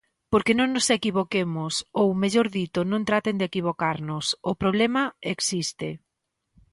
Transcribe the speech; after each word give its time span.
Porque 0.31 0.57
non 0.59 0.69
nos 0.71 0.87
equivoquemos, 0.97 1.73
ou, 2.01 2.09
mellor 2.23 2.47
dito, 2.59 2.79
non 2.91 3.05
traten 3.09 3.35
de 3.39 3.47
equivocarnos: 3.51 4.25
o 4.51 4.53
problema 4.61 5.03
existe. 5.33 5.89